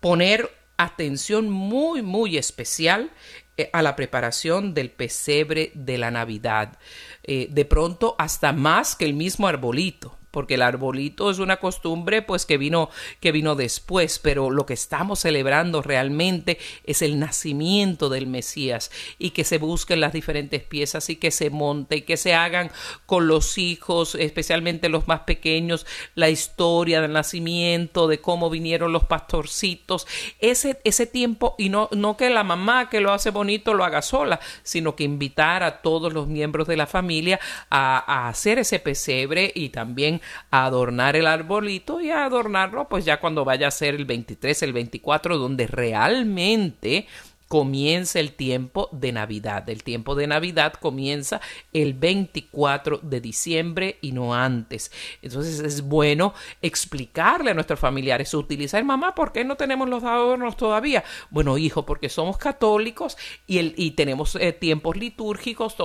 [0.00, 3.10] poner atención muy, muy especial
[3.72, 6.78] a la preparación del pesebre de la Navidad.
[7.22, 12.20] Eh, de pronto hasta más que el mismo arbolito porque el arbolito es una costumbre
[12.20, 18.08] pues que vino que vino después, pero lo que estamos celebrando realmente es el nacimiento
[18.08, 22.16] del Mesías y que se busquen las diferentes piezas y que se monte y que
[22.16, 22.72] se hagan
[23.06, 29.04] con los hijos, especialmente los más pequeños, la historia del nacimiento, de cómo vinieron los
[29.04, 30.04] pastorcitos,
[30.40, 34.02] ese ese tiempo y no no que la mamá que lo hace bonito lo haga
[34.02, 37.38] sola, sino que invitar a todos los miembros de la familia
[37.70, 40.20] a, a hacer ese pesebre y también
[40.50, 44.62] a adornar el arbolito y a adornarlo pues ya cuando vaya a ser el 23,
[44.62, 47.06] el 24, donde realmente
[47.48, 49.68] comienza el tiempo de Navidad.
[49.68, 51.40] El tiempo de Navidad comienza
[51.72, 54.90] el 24 de diciembre y no antes.
[55.22, 60.56] Entonces es bueno explicarle a nuestros familiares, utilizar mamá, ¿por qué no tenemos los adornos
[60.56, 61.04] todavía?
[61.30, 63.16] Bueno, hijo, porque somos católicos
[63.46, 65.76] y, el, y tenemos eh, tiempos litúrgicos,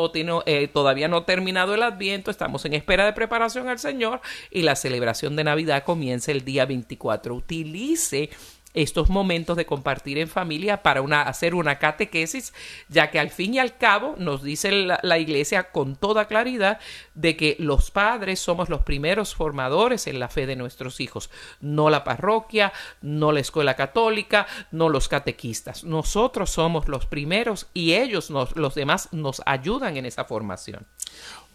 [0.45, 4.61] eh, todavía no ha terminado el adviento, estamos en espera de preparación al Señor y
[4.61, 7.35] la celebración de Navidad comienza el día 24.
[7.35, 8.29] Utilice
[8.73, 12.53] estos momentos de compartir en familia para una, hacer una catequesis,
[12.87, 16.79] ya que al fin y al cabo nos dice la, iglesia con toda claridad
[17.15, 21.89] de que los padres somos los primeros formadores en la fe de nuestros hijos, no
[21.89, 25.83] la parroquia, no la escuela católica, no los catequistas.
[25.83, 30.85] Nosotros somos los primeros y ellos, los demás, nos ayudan en esa formación.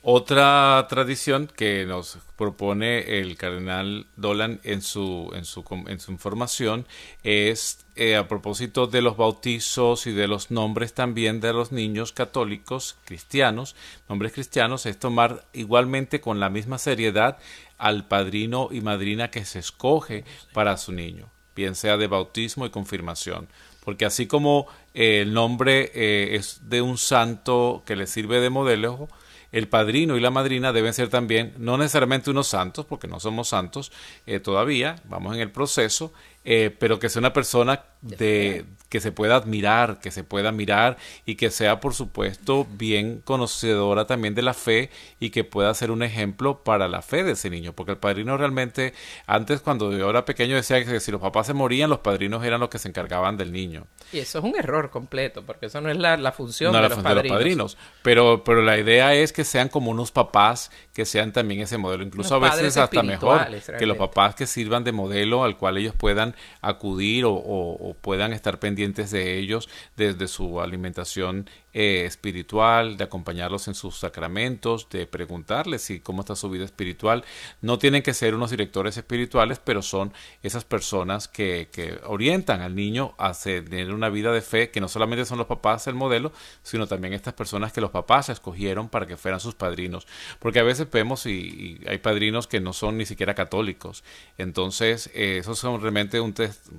[0.07, 6.87] Otra tradición que nos propone el cardenal Dolan en su, en su, en su información
[7.23, 12.13] es eh, a propósito de los bautizos y de los nombres también de los niños
[12.13, 13.77] católicos cristianos,
[14.07, 17.39] nombres cristianos, es tomar igualmente con la misma seriedad
[17.79, 22.71] al padrino y madrina que se escoge para su niño, bien sea de bautismo y
[22.71, 23.49] confirmación.
[23.83, 28.51] Porque así como eh, el nombre eh, es de un santo que le sirve de
[28.51, 29.09] modelo,
[29.55, 33.49] el padrino y la madrina deben ser también, no necesariamente unos santos, porque no somos
[33.49, 33.93] santos
[34.27, 36.13] eh, todavía, vamos en el proceso,
[36.45, 40.99] eh, pero que sea una persona de, que se pueda admirar, que se pueda mirar
[41.25, 45.91] y que sea, por supuesto, bien conocedora también de la fe y que pueda ser
[45.91, 47.73] un ejemplo para la fe de ese niño.
[47.73, 48.93] Porque el padrino realmente,
[49.27, 52.61] antes cuando yo era pequeño decía que si los papás se morían, los padrinos eran
[52.61, 53.87] los que se encargaban del niño.
[54.13, 57.79] Y eso es un error completo, porque eso no es la, función, de, los padrinos.
[58.03, 62.05] Pero, pero la idea es que sean como unos papás que sean también ese modelo.
[62.05, 63.47] Incluso a veces hasta mejor
[63.79, 68.59] que los papás que sirvan de modelo al cual ellos puedan acudir o, puedan estar
[68.59, 75.83] pendientes de ellos desde su alimentación eh, espiritual, de acompañarlos en sus sacramentos, de preguntarles
[75.83, 77.25] si cómo está su vida espiritual.
[77.63, 80.13] No tienen que ser unos directores espirituales, pero son
[80.43, 84.89] esas personas que, que orientan al niño a tener una vida de fe, que no
[84.89, 86.33] solamente son los papás el modelo,
[86.63, 90.07] sino también estas personas que los papás escogieron para que fueran sus padrinos.
[90.39, 94.05] Porque a veces vemos y, hay padrinos que no son ni siquiera católicos.
[94.39, 96.35] Entonces, eh, esos son realmente un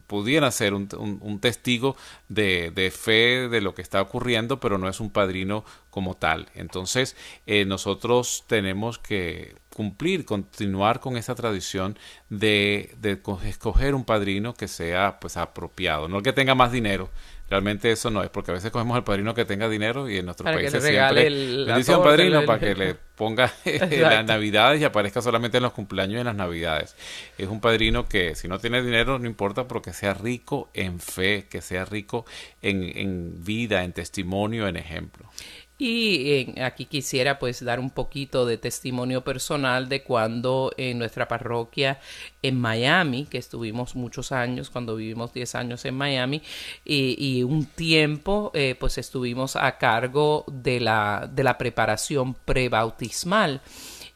[0.07, 1.95] pudieran ser un, un, testigo
[2.29, 6.47] de, fe de lo que está ocurriendo, pero no no es un padrino como tal.
[6.53, 7.15] Entonces,
[7.47, 11.97] eh, nosotros tenemos que cumplir, continuar con esa tradición
[12.29, 17.09] de, de, escoger un padrino que sea pues apropiado, no el que tenga más dinero,
[17.49, 20.25] Realmente eso no es, porque a veces cogemos al padrino que tenga dinero y en
[20.25, 21.29] nuestros países siempre
[21.65, 23.53] bendición padrino para que le ponga
[23.91, 26.95] las navidades y aparezca solamente en los cumpleaños y en las navidades.
[27.37, 30.99] Es un padrino que si no tiene dinero no importa, pero que sea rico en
[30.99, 32.25] fe, que sea rico
[32.63, 35.29] en, en vida, en testimonio, en ejemplo.
[35.77, 41.99] Y aquí quisiera pues dar un poquito de testimonio personal de cuando en nuestra parroquia
[42.41, 46.41] en Miami, que estuvimos muchos años, cuando vivimos 10 años en Miami,
[46.85, 53.61] y, un tiempo eh, pues estuvimos a cargo de la, de la preparación prebautismal.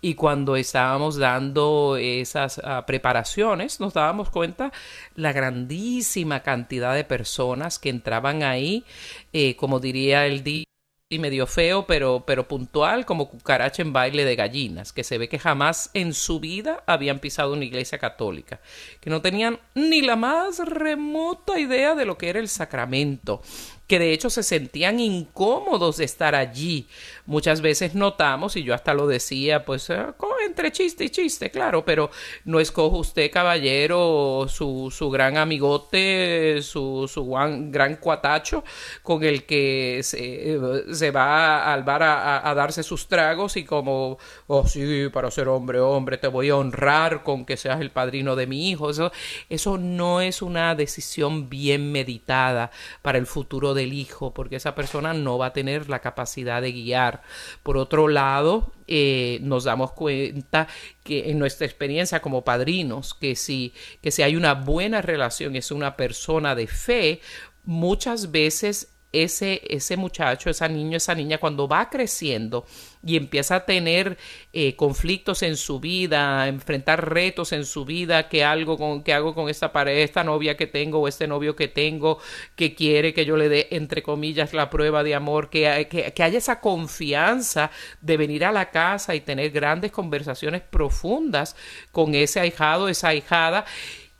[0.01, 4.72] Y cuando estábamos dando esas ah, preparaciones, nos dábamos cuenta
[5.16, 8.86] la grandísima cantidad de personas que entraban ahí,
[9.34, 10.68] eh, como diría el día
[11.12, 15.28] y medio feo, pero, pero puntual, como cucaracha en baile de gallinas, que se ve
[15.28, 18.60] que jamás en su vida habían pisado una iglesia católica,
[18.99, 23.41] que no tenían ni la más remota idea de lo que era el sacramento,
[23.90, 26.88] que de hecho se sentían incómodos de estar allí.
[27.26, 30.06] Muchas veces notamos, y yo hasta lo decía, pues eh,
[30.46, 32.12] entre chiste y chiste, claro, pero
[32.46, 38.64] no escoja usted, caballero, su, su gran amigote, su, su gran cuatacho
[39.02, 40.60] con el que se,
[40.94, 45.80] se va al bar a, darse sus tragos y como, oh sí, para ser hombre,
[45.80, 48.92] hombre, te voy a honrar con que seas el padrino de mi hijo.
[48.92, 49.12] Eso,
[49.50, 52.70] eso no es una decisión bien meditada
[53.02, 56.62] para el futuro de del hijo, porque esa persona no va a tener la capacidad
[56.62, 57.24] de guiar.
[57.64, 60.68] Por otro lado, eh, nos damos cuenta
[61.04, 65.72] que en nuestra experiencia como padrinos, que si, que si hay una buena relación, es
[65.72, 67.22] una persona de fe,
[67.64, 72.66] muchas veces ese, ese muchacho, esa niño, esa niña, cuando va creciendo
[73.03, 74.18] y empieza a tener
[74.53, 79.14] eh, conflictos en su vida, a enfrentar retos en su vida, que algo con, que
[79.14, 82.20] hago con esta pareja, esta novia que tengo o este novio que tengo,
[82.55, 86.24] que quiere que yo le dé, entre comillas, la prueba de amor, que, que, que
[86.24, 91.55] haya esa confianza de venir a la casa y tener grandes conversaciones profundas
[91.91, 93.66] con ese ahijado, esa ahijada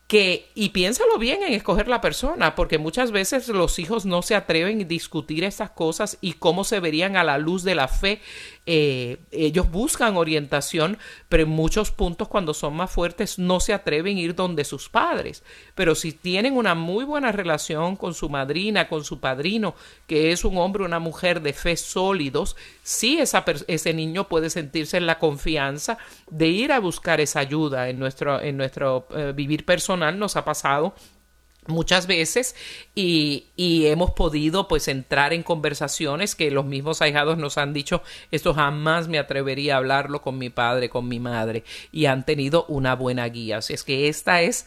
[0.10, 4.34] que, y piénsalo bien en escoger la persona, porque muchas veces los hijos no se
[4.34, 8.20] atreven a discutir estas cosas y cómo se verían a la luz de la fe
[8.72, 14.17] eh, ellos buscan orientación, pero en muchos puntos cuando son más fuertes no se atreven
[14.17, 15.43] a ir donde sus padres.
[15.74, 19.74] Pero si tienen una muy buena relación con su madrina, con su padrino,
[20.05, 24.51] que es un hombre o una mujer de fe sólidos, sí esa ese niño puede
[24.51, 25.97] sentirse en la confianza
[26.30, 30.20] de ir a buscar esa ayuda en nuestro, en nuestro eh, vivir personal.
[30.20, 30.93] Nos ha pasado
[31.70, 32.55] muchas veces
[32.95, 38.01] y, y, hemos podido pues entrar en conversaciones que los mismos ahijados nos han dicho
[38.32, 42.65] esto jamás me atrevería a hablarlo con mi padre, con mi madre y han tenido
[42.67, 43.57] una buena guía.
[43.57, 44.65] Así es que esta es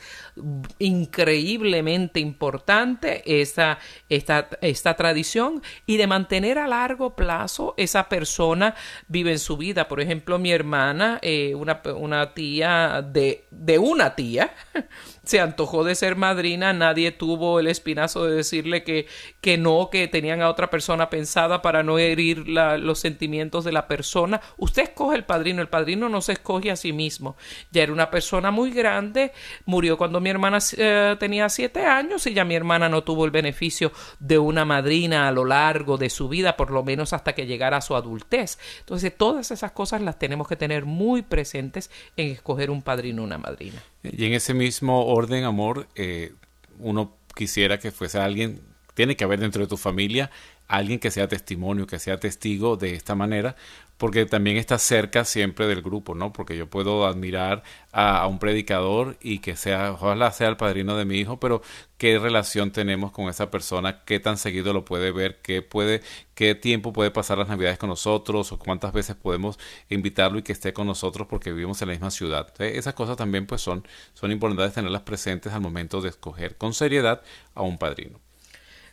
[0.79, 3.79] increíblemente importante esta,
[4.09, 8.75] esta, esta tradición y de mantener a largo plazo esa persona
[9.09, 9.89] vive en su vida.
[9.89, 14.55] Por ejemplo, mi hermana, eh, una, una tía de, de una tía,
[15.33, 19.07] se antojó de ser madrina, nadie tuvo el espinazo de decirle que,
[19.41, 23.89] que no, que tenían a otra persona pensada para no herir los sentimientos de la
[23.89, 24.43] persona.
[24.59, 27.35] Usted escoge el padrino, el padrino no se escoge a sí mismo.
[27.71, 29.33] Ya era una persona muy grande,
[29.65, 33.31] murió cuando mi hermana eh, tenía siete años y ya mi hermana no tuvo el
[33.31, 37.47] beneficio de una madrina a lo largo de su vida, por lo menos hasta que
[37.47, 38.59] llegara a su adultez.
[38.81, 43.25] Entonces, todas esas cosas las tenemos que tener muy presentes en escoger un padrino o
[43.25, 43.83] una madrina.
[44.03, 46.33] Y en ese mismo orden, amor, eh,
[46.79, 48.61] uno quisiera que fuese alguien,
[48.95, 50.31] tiene que haber dentro de tu familia
[50.73, 53.57] alguien que sea testimonio, que sea testigo de esta manera,
[53.99, 56.33] porque también está cerca siempre del grupo, ¿no?
[56.33, 57.63] Porque yo puedo admirar
[57.93, 61.63] a, un predicador y que sea, ojalá sea el padrino de mi hijo, pero
[61.99, 66.01] qué relación tenemos con esa persona, qué tan seguido lo puede ver, qué puede,
[66.35, 69.59] qué tiempo puede pasar las navidades con nosotros, o cuántas veces podemos
[69.91, 72.51] invitarlo y que esté con nosotros porque vivimos en la misma ciudad.
[72.63, 77.23] esas cosas también pues son, son importantes tenerlas presentes al momento de escoger con seriedad
[77.55, 78.21] a un padrino.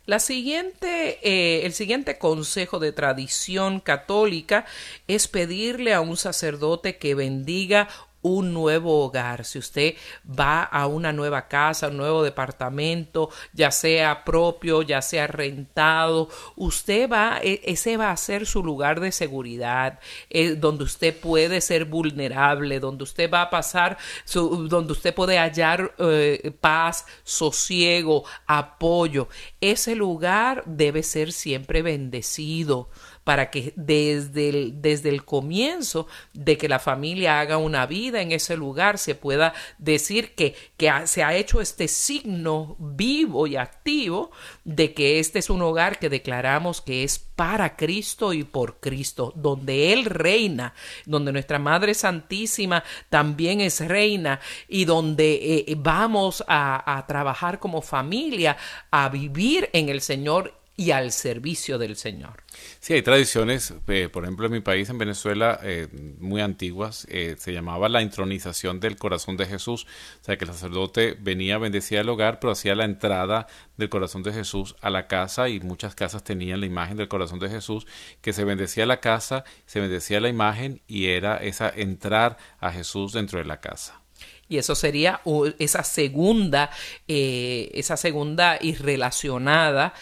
[0.09, 4.65] La siguiente, eh, el siguiente consejo de tradición católica
[5.07, 7.87] es pedirle a un sacerdote que bendiga
[8.21, 9.95] un nuevo hogar, si usted
[10.27, 17.09] va a una nueva casa, un nuevo departamento, ya sea propio, ya sea rentado, usted
[17.09, 19.99] va, e, ese va a ser su lugar de seguridad,
[20.29, 23.97] eh, donde usted puede ser vulnerable, donde usted va a pasar,
[24.33, 29.27] donde usted puede hallar eh, paz, sosiego, apoyo.
[29.61, 32.89] Ese lugar debe ser siempre bendecido
[33.23, 38.31] para que desde el, desde el comienzo de que la familia haga una vida en
[38.31, 44.31] ese lugar se pueda decir que, que se ha hecho este signo vivo y activo
[44.63, 49.31] de que este es un hogar que declaramos que es para Cristo y por Cristo,
[49.35, 50.73] donde Él reina,
[51.05, 57.81] donde nuestra Madre Santísima también es reina y donde eh, vamos a, a trabajar como
[57.81, 58.57] familia,
[58.91, 62.41] a vivir en el Señor y al servicio del Señor.
[62.79, 67.35] Sí, hay tradiciones, eh, por ejemplo, en mi país, en Venezuela, eh, muy antiguas, eh,
[67.37, 69.85] se llamaba la intronización del corazón de Jesús,
[70.21, 74.23] o sea, que el sacerdote venía, bendecía el hogar, pero hacía la entrada del corazón
[74.23, 77.85] de Jesús a la casa y muchas casas tenían la imagen del corazón de Jesús,
[78.21, 83.11] que se bendecía la casa, se bendecía la imagen y era esa entrar a Jesús
[83.11, 83.99] dentro de la casa.
[84.47, 85.21] Y eso sería
[85.59, 86.71] esa segunda,
[87.07, 89.93] esa segunda y relacionada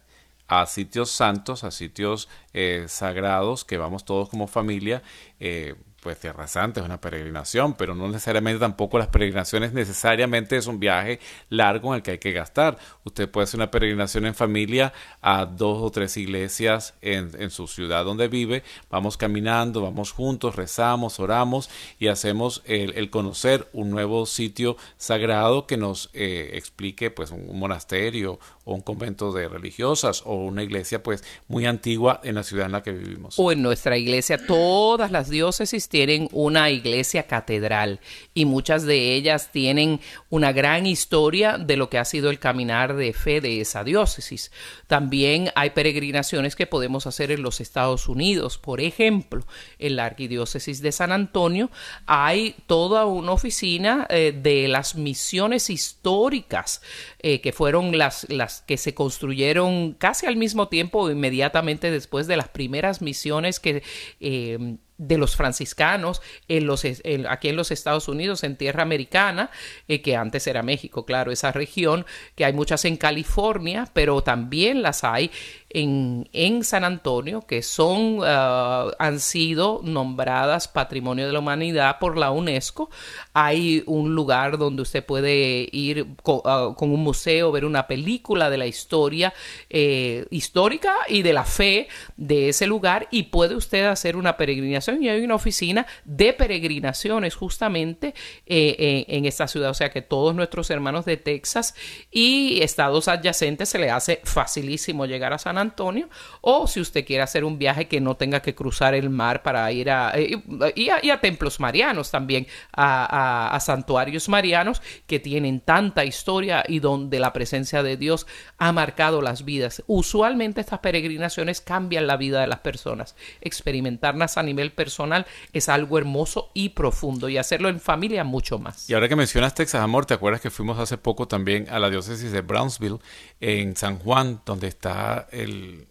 [0.48, 5.04] a sitios santos, a sitios eh, sagrados que vamos todos como familia.
[5.42, 5.76] Eh,
[6.06, 10.80] pues Tierra Santa es una peregrinación, pero no necesariamente tampoco las peregrinaciones necesariamente es un
[10.80, 12.78] viaje largo en el que hay que gastar.
[13.06, 17.66] Usted puede hacer una peregrinación en familia a dos o tres iglesias en, en su
[17.66, 18.62] ciudad donde vive.
[18.92, 25.66] Vamos caminando, vamos juntos, rezamos, oramos y hacemos el, el conocer un nuevo sitio sagrado
[25.66, 31.02] que nos eh, explique pues un monasterio o un convento de religiosas o una iglesia
[31.02, 33.36] pues muy antigua en la ciudad en la que vivimos.
[33.38, 38.00] O en nuestra iglesia, todas las diócesis tienen una iglesia catedral
[38.34, 42.96] y muchas de ellas tienen una gran historia de lo que ha sido el caminar
[42.96, 44.52] de fe de esa diócesis.
[44.88, 48.58] También hay peregrinaciones que podemos hacer en los Estados Unidos.
[48.58, 49.46] Por ejemplo,
[49.80, 51.70] en la arquidiócesis de San Antonio
[52.06, 56.82] hay toda una oficina eh, de las misiones históricas
[57.28, 62.38] eh, que fueron las, las que se construyeron casi al mismo tiempo inmediatamente después de
[62.38, 63.82] las primeras misiones que
[64.20, 66.86] eh, de los franciscanos en los,
[67.30, 69.50] aquí en los Estados Unidos, en tierra americana,
[69.88, 74.82] eh, que antes era México, claro, esa región, que hay muchas en California, pero también
[74.82, 75.32] las hay
[75.70, 82.18] en, en San Antonio, que son, ah, han sido nombradas Patrimonio de la Humanidad por
[82.18, 82.90] la UNESCO.
[83.34, 86.08] Hay un lugar donde usted puede ir
[86.46, 89.34] ah, con, un museo, ver una película de la historia
[89.70, 94.85] eh, histórica y de la fe de ese lugar y puede usted hacer una peregrinación
[94.94, 98.14] y hay una oficina de peregrinaciones justamente
[98.46, 99.70] eh, en esta ciudad.
[99.72, 101.76] O sea que todos nuestros hermanos de Texas
[102.12, 106.08] y estados adyacentes se le hace facilísimo llegar a San Antonio Antonio,
[106.42, 109.70] o si usted quiere hacer un viaje que no tenga que cruzar el mar para
[109.72, 110.42] ir a, eh,
[110.76, 117.34] y, a, templos marianos también, a, santuarios marianos que tienen tanta historia y donde la
[117.34, 118.28] presencia de Dios
[118.58, 119.84] ha marcado las vidas.
[119.88, 123.16] Usualmente estas peregrinaciones cambian la vida de las personas.
[123.42, 128.90] Experimentarlas a nivel personal es algo hermoso y profundo y hacerlo en familia mucho más.
[128.90, 131.90] Y ahora que mencionas Texas Amor, ¿te acuerdas que fuimos hace poco también a la
[131.90, 133.00] diócesis de Brownsville
[133.40, 135.88] en San Juan, donde está el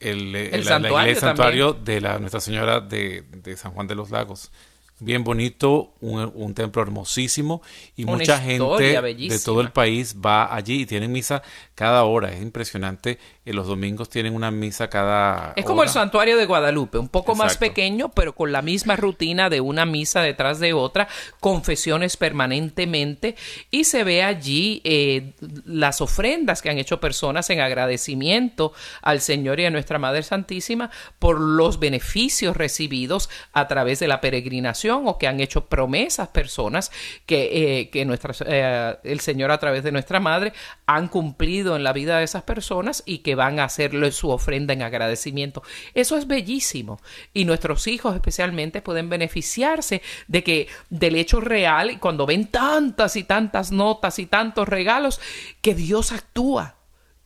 [0.00, 4.50] el, santuario, de la Nuestra Señora de, de, San Juan de los Lagos
[4.98, 7.60] bien bonito, un, templo hermosísimo
[7.96, 11.42] y mucha gente de todo el país va allí y tienen misa
[11.74, 12.32] cada hora.
[12.32, 13.18] Es impresionante.
[13.44, 15.52] Los domingos tienen una misa cada.
[15.56, 19.50] Es como el santuario de Guadalupe, un poco más pequeño, pero con la misma rutina
[19.50, 21.08] de una misa detrás de otra,
[21.40, 23.36] confesiones permanentemente
[23.70, 25.34] y se ve allí eh,
[25.64, 28.72] las ofrendas que han hecho personas en agradecimiento
[29.02, 34.20] al Señor y a nuestra Madre Santísima por los beneficios recibidos a través de la
[34.20, 36.92] peregrinación o que han hecho promesas personas
[37.26, 38.02] que, eh, que
[38.46, 40.52] eh, el Señor a través de nuestra Madre
[40.86, 44.72] han cumplido en la vida de esas personas y que van a hacerle su ofrenda
[44.72, 45.62] en agradecimiento.
[45.94, 47.00] Eso es bellísimo
[47.34, 53.24] y nuestros hijos especialmente pueden beneficiarse de que del hecho real cuando ven tantas y
[53.24, 55.20] tantas notas y tantos regalos
[55.60, 56.75] que Dios actúa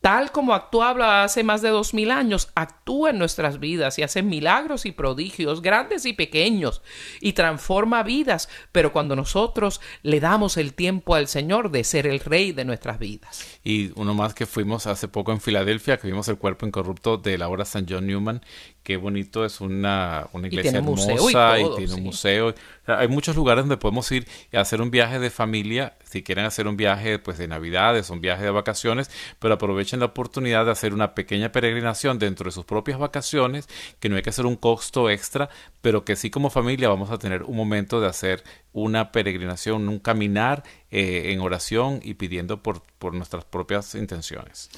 [0.01, 4.23] tal como actuaba hace más de dos mil años, actúa en nuestras vidas y hace
[4.23, 6.81] milagros y prodigios, grandes y pequeños,
[7.21, 12.19] y transforma vidas, pero cuando nosotros le damos el tiempo al Señor de ser el
[12.19, 13.59] Rey de nuestras vidas.
[13.63, 17.37] Y uno más que fuimos hace poco en Filadelfia, que vimos el cuerpo incorrupto de
[17.37, 18.41] la obra San John Newman,
[18.83, 22.55] qué bonito, es una, una iglesia hermosa y, tiene un museo.
[22.87, 26.67] hay muchos lugares donde podemos ir y hacer un viaje de familia, si quieren hacer
[26.67, 29.09] un viaje pues de navidades, un viaje de vacaciones,
[29.39, 34.09] pero aprovechen la oportunidad de hacer una pequeña peregrinación dentro de sus propias vacaciones, que
[34.09, 35.49] no hay que hacer un costo extra,
[35.81, 38.43] pero que sí como familia vamos a tener un momento de hacer
[38.73, 44.69] una peregrinación, un caminar eh, en oración y pidiendo por, por nuestras propias intenciones.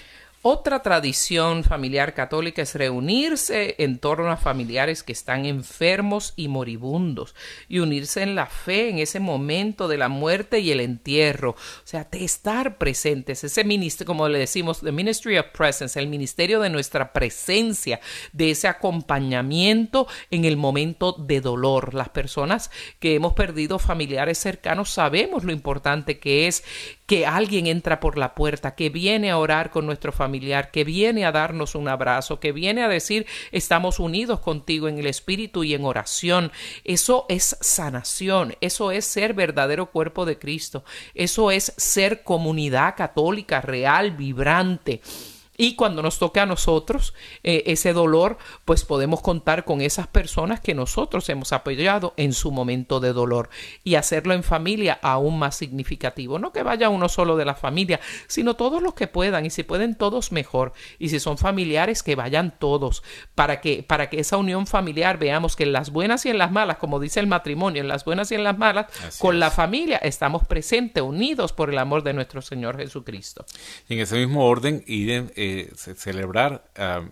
[0.45, 7.33] Otra tradición familiar católica es reunirse en torno a familiares que están enfermos y moribundos
[7.69, 11.51] y unirse en la fe en ese momento de la muerte y el entierro.
[11.51, 16.07] O sea, de estar presentes, ese ministerio, como le decimos, the ministry of presence, el
[16.07, 18.01] ministerio de nuestra presencia,
[18.33, 21.93] de ese acompañamiento en el momento de dolor.
[21.93, 22.69] Las personas
[22.99, 26.65] que hemos perdido familiares cercanos sabemos lo importante que es
[27.13, 31.25] que alguien entra por la puerta, que viene a orar con nuestro familiar, que viene
[31.25, 35.75] a darnos un abrazo, que viene a decir estamos unidos contigo en el espíritu y
[35.75, 36.51] en oración.
[36.83, 43.61] Eso es sanación, eso es ser verdadero cuerpo de Cristo, eso es ser comunidad católica
[43.61, 44.99] real, vibrante.
[45.63, 50.59] Y cuando nos toque a nosotros eh, ese dolor, pues podemos contar con esas personas
[50.59, 53.49] que nosotros hemos apoyado en su momento de dolor
[53.85, 56.37] y hacerlo en familia aún más significativo.
[56.37, 59.63] No que vaya uno solo de la familia, sino todos los que puedan y si
[59.63, 60.73] pueden todos mejor.
[60.99, 63.01] Y si son familiares, que vayan todos
[63.33, 66.51] para que, para que esa unión familiar veamos que en las buenas y en las
[66.51, 68.87] malas, como dice el matrimonio, en las buenas y en las malas,
[69.17, 73.45] con la familia estamos presentes, unidos por el amor de nuestro Señor Jesucristo.
[73.87, 76.63] Y en ese mismo orden, ir eh, celebrar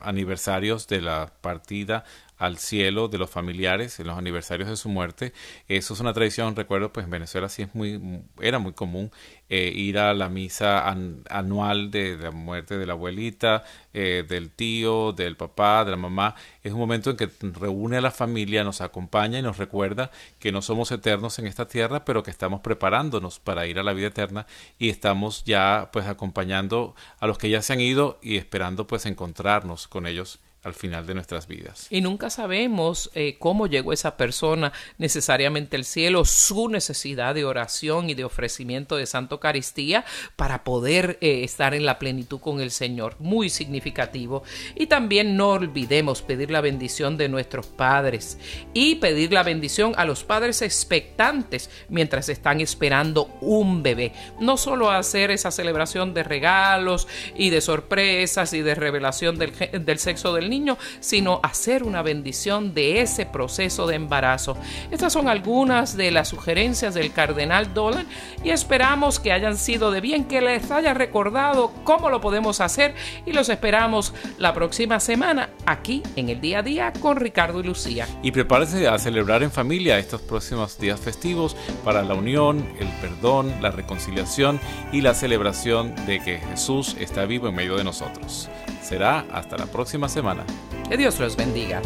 [0.01, 2.03] aniversarios de la partida
[2.41, 5.31] al cielo de los familiares en los aniversarios de su muerte.
[5.67, 9.11] Eso es una tradición, recuerdo, pues en Venezuela sí es muy, era muy común
[9.47, 10.89] eh, ir a la misa
[11.29, 13.63] anual de, la muerte de la abuelita,
[13.93, 16.33] eh, del tío, del papá, de la mamá.
[16.63, 20.51] Es un momento en que reúne a la familia, nos acompaña y nos recuerda que
[20.51, 24.07] no somos eternos en esta tierra, pero que estamos preparándonos para ir a la vida
[24.07, 24.47] eterna
[24.79, 29.05] y estamos ya pues acompañando a los que ya se han ido y esperando pues
[29.05, 31.87] encontrarnos con ellos al final de nuestras vidas.
[31.89, 38.11] Y nunca sabemos eh, cómo llegó esa persona necesariamente al cielo, su necesidad de oración
[38.11, 40.05] y de ofrecimiento de Santo Eucaristía
[40.35, 43.15] para poder eh, estar en la plenitud con el Señor.
[43.19, 44.43] Muy significativo.
[44.75, 48.37] Y también no olvidemos pedir la bendición de nuestros padres
[48.73, 54.13] y pedir la bendición a los padres expectantes mientras están esperando un bebé.
[54.39, 59.53] No solo hacer esa celebración de regalos y de sorpresas y de revelación del,
[59.83, 64.55] del sexo del niño, sino hacer una bendición de ese proceso de embarazo.
[64.91, 68.05] Estas son algunas de las sugerencias del cardenal Dolan
[68.43, 72.93] y esperamos que hayan sido de bien, que les haya recordado cómo lo podemos hacer
[73.25, 77.63] y los esperamos la próxima semana aquí en el día a día con Ricardo y
[77.63, 78.07] Lucía.
[78.21, 83.53] Y prepárese a celebrar en familia estos próximos días festivos para la unión, el perdón,
[83.61, 84.59] la reconciliación
[84.91, 88.49] y la celebración de que Jesús está vivo en medio de nosotros.
[88.81, 90.43] Será hasta la próxima semana.
[90.89, 91.81] Que Dios los bendiga.